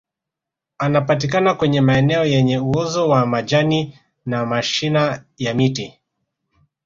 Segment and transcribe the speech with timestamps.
[0.77, 5.99] anapatikana kwenye maeneo yenye uozo wa majani na mashina ya miti